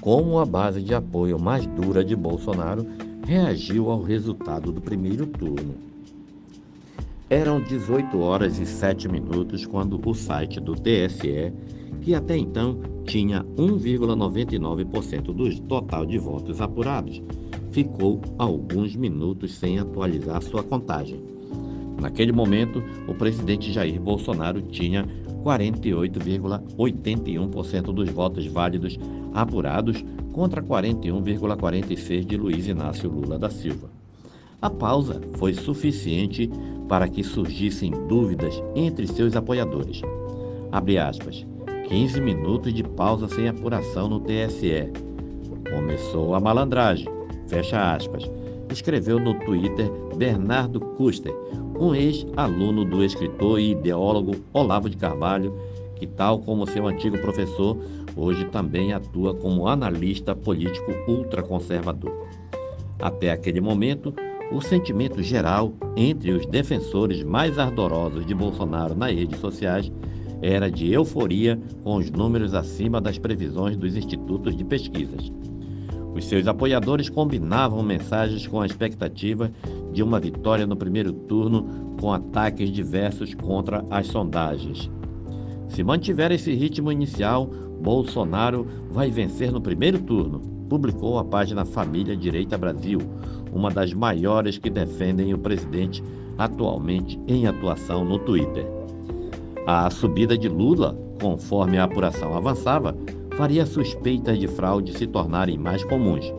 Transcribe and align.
como 0.00 0.38
a 0.38 0.46
base 0.46 0.82
de 0.82 0.94
apoio 0.94 1.38
mais 1.38 1.66
dura 1.66 2.04
de 2.04 2.16
Bolsonaro 2.16 2.86
reagiu 3.26 3.90
ao 3.90 4.02
resultado 4.02 4.72
do 4.72 4.80
primeiro 4.80 5.26
turno. 5.26 5.74
Eram 7.28 7.60
18 7.60 8.18
horas 8.18 8.58
e 8.58 8.66
7 8.66 9.08
minutos 9.08 9.64
quando 9.66 10.00
o 10.04 10.14
site 10.14 10.58
do 10.58 10.74
TSE, 10.74 11.52
que 12.00 12.14
até 12.14 12.36
então 12.36 12.80
tinha 13.04 13.44
1,99% 13.56 15.22
do 15.32 15.60
total 15.62 16.06
de 16.06 16.18
votos 16.18 16.60
apurados, 16.60 17.22
ficou 17.70 18.20
alguns 18.38 18.96
minutos 18.96 19.54
sem 19.54 19.78
atualizar 19.78 20.42
sua 20.42 20.62
contagem. 20.62 21.22
Naquele 22.00 22.32
momento, 22.32 22.82
o 23.06 23.14
presidente 23.14 23.70
Jair 23.72 24.00
Bolsonaro 24.00 24.62
tinha 24.62 25.06
48,81% 25.44 27.92
dos 27.92 28.08
votos 28.10 28.46
válidos 28.46 28.98
apurados 29.32 30.04
contra 30.32 30.62
41,46% 30.62 32.24
de 32.24 32.36
Luiz 32.36 32.66
Inácio 32.66 33.10
Lula 33.10 33.38
da 33.38 33.50
Silva. 33.50 33.88
A 34.62 34.68
pausa 34.68 35.20
foi 35.34 35.54
suficiente 35.54 36.50
para 36.88 37.08
que 37.08 37.24
surgissem 37.24 37.92
dúvidas 38.08 38.62
entre 38.74 39.06
seus 39.06 39.34
apoiadores. 39.34 40.02
Abre 40.70 40.98
aspas. 40.98 41.46
15 41.88 42.20
minutos 42.20 42.72
de 42.72 42.84
pausa 42.84 43.26
sem 43.28 43.48
apuração 43.48 44.08
no 44.08 44.20
TSE. 44.20 44.92
Começou 45.74 46.34
a 46.34 46.40
malandragem. 46.40 47.08
Fecha 47.48 47.94
aspas. 47.94 48.30
Escreveu 48.70 49.18
no 49.18 49.34
Twitter 49.34 49.90
Bernardo 50.16 50.80
Custer, 50.80 51.34
um 51.78 51.94
ex-aluno 51.94 52.84
do 52.84 53.04
escritor 53.04 53.58
e 53.58 53.72
ideólogo 53.72 54.36
Olavo 54.52 54.88
de 54.88 54.96
Carvalho, 54.96 55.54
que, 55.96 56.06
tal 56.06 56.38
como 56.38 56.66
seu 56.66 56.86
antigo 56.86 57.18
professor, 57.18 57.76
hoje 58.16 58.44
também 58.46 58.92
atua 58.92 59.34
como 59.34 59.66
analista 59.66 60.34
político 60.34 60.92
ultraconservador. 61.08 62.26
Até 62.98 63.30
aquele 63.30 63.60
momento, 63.60 64.14
o 64.52 64.60
sentimento 64.60 65.22
geral 65.22 65.72
entre 65.96 66.32
os 66.32 66.46
defensores 66.46 67.22
mais 67.22 67.58
ardorosos 67.58 68.24
de 68.24 68.34
Bolsonaro 68.34 68.94
nas 68.94 69.14
redes 69.14 69.40
sociais 69.40 69.90
era 70.42 70.70
de 70.70 70.92
euforia 70.92 71.60
com 71.82 71.96
os 71.96 72.10
números 72.10 72.54
acima 72.54 73.00
das 73.00 73.18
previsões 73.18 73.76
dos 73.76 73.96
institutos 73.96 74.56
de 74.56 74.64
pesquisas. 74.64 75.30
Os 76.14 76.24
seus 76.24 76.46
apoiadores 76.46 77.08
combinavam 77.08 77.82
mensagens 77.82 78.46
com 78.46 78.60
a 78.60 78.66
expectativa 78.66 79.50
de 79.92 80.02
uma 80.02 80.18
vitória 80.18 80.66
no 80.66 80.76
primeiro 80.76 81.12
turno, 81.12 81.94
com 82.00 82.12
ataques 82.12 82.70
diversos 82.70 83.34
contra 83.34 83.84
as 83.90 84.06
sondagens. 84.06 84.90
Se 85.68 85.84
mantiver 85.84 86.32
esse 86.32 86.52
ritmo 86.52 86.90
inicial, 86.90 87.46
Bolsonaro 87.80 88.66
vai 88.90 89.10
vencer 89.10 89.52
no 89.52 89.60
primeiro 89.60 90.00
turno, 90.00 90.40
publicou 90.68 91.18
a 91.18 91.24
página 91.24 91.64
Família 91.64 92.16
Direita 92.16 92.58
Brasil, 92.58 93.00
uma 93.52 93.70
das 93.70 93.92
maiores 93.92 94.58
que 94.58 94.70
defendem 94.70 95.32
o 95.32 95.38
presidente 95.38 96.02
atualmente 96.36 97.20
em 97.26 97.46
atuação 97.46 98.04
no 98.04 98.18
Twitter. 98.18 98.66
A 99.66 99.90
subida 99.90 100.36
de 100.36 100.48
Lula, 100.48 100.96
conforme 101.20 101.78
a 101.78 101.84
apuração 101.84 102.34
avançava, 102.34 102.96
faria 103.40 103.64
suspeitas 103.64 104.38
de 104.38 104.46
fraude 104.46 104.92
se 104.92 105.06
tornarem 105.06 105.56
mais 105.56 105.82
comuns. 105.82 106.30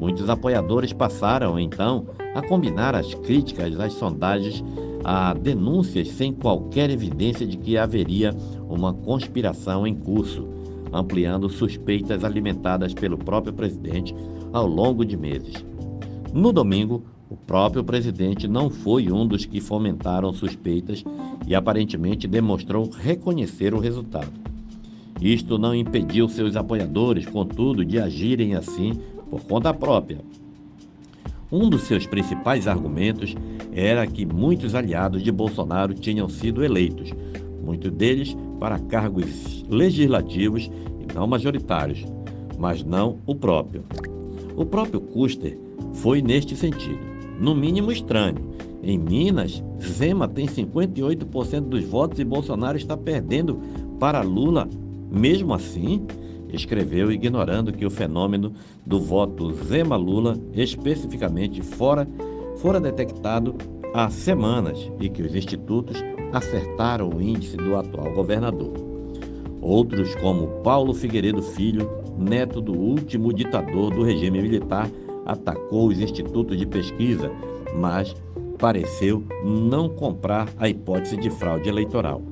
Muitos 0.00 0.28
apoiadores 0.28 0.92
passaram, 0.92 1.56
então, 1.56 2.04
a 2.34 2.42
combinar 2.42 2.96
as 2.96 3.14
críticas 3.14 3.78
às 3.78 3.92
sondagens 3.92 4.64
a 5.04 5.34
denúncias 5.34 6.08
sem 6.08 6.32
qualquer 6.32 6.90
evidência 6.90 7.46
de 7.46 7.56
que 7.56 7.78
haveria 7.78 8.34
uma 8.68 8.92
conspiração 8.92 9.86
em 9.86 9.94
curso, 9.94 10.48
ampliando 10.92 11.48
suspeitas 11.48 12.24
alimentadas 12.24 12.92
pelo 12.92 13.16
próprio 13.16 13.52
presidente 13.52 14.12
ao 14.52 14.66
longo 14.66 15.04
de 15.04 15.16
meses. 15.16 15.64
No 16.32 16.52
domingo, 16.52 17.04
o 17.30 17.36
próprio 17.36 17.84
presidente 17.84 18.48
não 18.48 18.68
foi 18.68 19.12
um 19.12 19.24
dos 19.24 19.44
que 19.44 19.60
fomentaram 19.60 20.32
suspeitas 20.32 21.04
e 21.46 21.54
aparentemente 21.54 22.26
demonstrou 22.26 22.90
reconhecer 22.90 23.72
o 23.74 23.78
resultado. 23.78 24.51
Isto 25.22 25.56
não 25.56 25.72
impediu 25.72 26.28
seus 26.28 26.56
apoiadores, 26.56 27.24
contudo, 27.26 27.84
de 27.84 27.96
agirem 27.96 28.56
assim 28.56 28.94
por 29.30 29.40
conta 29.44 29.72
própria. 29.72 30.18
Um 31.50 31.70
dos 31.70 31.82
seus 31.82 32.06
principais 32.06 32.66
argumentos 32.66 33.36
era 33.72 34.04
que 34.04 34.26
muitos 34.26 34.74
aliados 34.74 35.22
de 35.22 35.30
Bolsonaro 35.30 35.94
tinham 35.94 36.28
sido 36.28 36.64
eleitos, 36.64 37.12
muitos 37.64 37.92
deles 37.92 38.36
para 38.58 38.80
cargos 38.80 39.64
legislativos 39.68 40.68
e 40.98 41.14
não 41.14 41.28
majoritários, 41.28 42.04
mas 42.58 42.82
não 42.82 43.18
o 43.24 43.32
próprio. 43.32 43.84
O 44.56 44.66
próprio 44.66 45.00
Custer 45.00 45.56
foi 45.92 46.20
neste 46.20 46.56
sentido, 46.56 46.98
no 47.38 47.54
mínimo 47.54 47.92
estranho. 47.92 48.50
Em 48.82 48.98
Minas, 48.98 49.62
Zema 49.80 50.26
tem 50.26 50.46
58% 50.46 51.60
dos 51.60 51.84
votos 51.84 52.18
e 52.18 52.24
Bolsonaro 52.24 52.76
está 52.76 52.96
perdendo 52.96 53.60
para 54.00 54.22
Lula 54.22 54.68
mesmo 55.12 55.52
assim, 55.52 56.06
escreveu 56.52 57.10
ignorando 57.12 57.72
que 57.72 57.84
o 57.84 57.90
fenômeno 57.90 58.52
do 58.84 59.00
voto 59.00 59.52
Zema-Lula, 59.52 60.38
especificamente 60.54 61.62
fora, 61.62 62.08
fora 62.56 62.80
detectado 62.80 63.54
há 63.94 64.08
semanas 64.08 64.90
e 65.00 65.08
que 65.08 65.22
os 65.22 65.34
institutos 65.34 66.02
acertaram 66.32 67.10
o 67.10 67.20
índice 67.20 67.56
do 67.56 67.76
atual 67.76 68.12
governador. 68.12 68.72
Outros, 69.60 70.14
como 70.16 70.48
Paulo 70.62 70.94
Figueiredo 70.94 71.42
Filho, 71.42 71.88
neto 72.18 72.60
do 72.60 72.72
último 72.72 73.32
ditador 73.32 73.94
do 73.94 74.02
regime 74.02 74.42
militar, 74.42 74.90
atacou 75.24 75.88
os 75.88 76.00
institutos 76.00 76.58
de 76.58 76.66
pesquisa, 76.66 77.30
mas 77.76 78.14
pareceu 78.58 79.24
não 79.44 79.88
comprar 79.88 80.48
a 80.58 80.68
hipótese 80.68 81.16
de 81.16 81.30
fraude 81.30 81.68
eleitoral. 81.68 82.22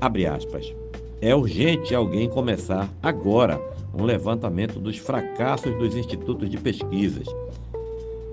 Abre 0.00 0.26
aspas. 0.26 0.83
É 1.24 1.34
urgente 1.34 1.94
alguém 1.94 2.28
começar 2.28 2.86
agora 3.02 3.58
um 3.94 4.04
levantamento 4.04 4.78
dos 4.78 4.98
fracassos 4.98 5.74
dos 5.78 5.96
institutos 5.96 6.50
de 6.50 6.58
pesquisas. 6.58 7.26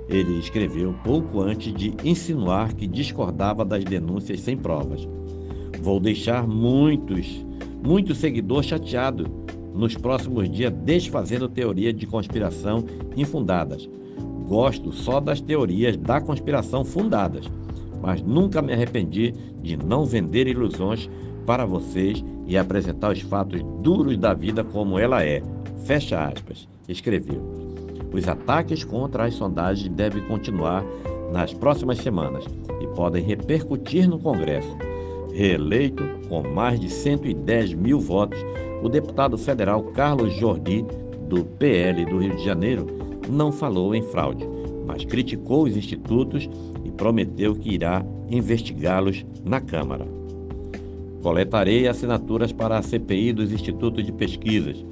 Ele 0.09 0.37
escreveu 0.37 0.93
pouco 1.01 1.39
antes 1.39 1.73
de 1.73 1.93
insinuar 2.03 2.73
que 2.73 2.85
discordava 2.85 3.63
das 3.63 3.85
denúncias 3.85 4.41
sem 4.41 4.57
provas. 4.57 5.07
Vou 5.81 6.01
deixar 6.01 6.45
muitos, 6.45 7.45
muitos 7.81 8.17
seguidores 8.17 8.65
chateados 8.65 9.25
nos 9.73 9.95
próximos 9.95 10.51
dias 10.51 10.73
desfazendo 10.73 11.47
teorias 11.47 11.95
de 11.95 12.05
conspiração 12.05 12.83
infundadas. 13.15 13.89
Gosto 14.49 14.91
só 14.91 15.21
das 15.21 15.39
teorias 15.39 15.95
da 15.95 16.19
conspiração 16.19 16.83
fundadas, 16.83 17.45
mas 18.01 18.21
nunca 18.21 18.61
me 18.61 18.73
arrependi 18.73 19.33
de 19.63 19.77
não 19.77 20.05
vender 20.05 20.45
ilusões 20.45 21.09
para 21.45 21.65
vocês 21.65 22.21
e 22.51 22.57
apresentar 22.57 23.13
os 23.13 23.21
fatos 23.21 23.63
duros 23.81 24.17
da 24.17 24.33
vida 24.33 24.61
como 24.61 24.99
ela 24.99 25.23
é. 25.23 25.41
Fecha 25.85 26.21
aspas. 26.21 26.67
Escreveu. 26.85 27.41
Os 28.11 28.27
ataques 28.27 28.83
contra 28.83 29.23
as 29.23 29.35
sondagens 29.35 29.87
devem 29.87 30.21
continuar 30.23 30.83
nas 31.31 31.53
próximas 31.53 31.99
semanas 31.99 32.43
e 32.81 32.87
podem 32.87 33.23
repercutir 33.23 34.05
no 34.05 34.19
Congresso. 34.19 34.77
Reeleito 35.31 36.03
com 36.27 36.43
mais 36.43 36.77
de 36.77 36.89
110 36.89 37.73
mil 37.73 38.01
votos, 38.01 38.37
o 38.83 38.89
deputado 38.89 39.37
federal 39.37 39.83
Carlos 39.83 40.33
Jordi, 40.33 40.85
do 41.29 41.45
PL 41.45 42.03
do 42.03 42.17
Rio 42.17 42.35
de 42.35 42.43
Janeiro, 42.43 42.85
não 43.29 43.49
falou 43.49 43.95
em 43.95 44.03
fraude, 44.03 44.45
mas 44.85 45.05
criticou 45.05 45.63
os 45.63 45.77
institutos 45.77 46.49
e 46.83 46.91
prometeu 46.91 47.55
que 47.55 47.75
irá 47.75 48.05
investigá-los 48.29 49.25
na 49.45 49.61
Câmara. 49.61 50.20
Coletarei 51.21 51.87
assinaturas 51.87 52.51
para 52.51 52.77
a 52.77 52.81
CPI 52.81 53.33
dos 53.33 53.51
institutos 53.51 54.03
de 54.03 54.11
pesquisas. 54.11 54.83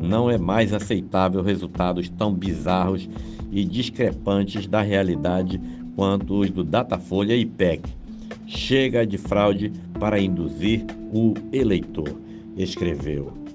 Não 0.00 0.30
é 0.30 0.38
mais 0.38 0.72
aceitável 0.72 1.42
resultados 1.42 2.08
tão 2.08 2.32
bizarros 2.32 3.08
e 3.50 3.64
discrepantes 3.64 4.66
da 4.66 4.80
realidade 4.80 5.60
quanto 5.96 6.40
os 6.40 6.50
do 6.50 6.62
Datafolha 6.62 7.34
e 7.34 7.40
IPEC. 7.40 7.82
Chega 8.46 9.06
de 9.06 9.18
fraude 9.18 9.72
para 9.98 10.20
induzir 10.20 10.84
o 11.12 11.34
eleitor, 11.52 12.14
escreveu. 12.56 13.45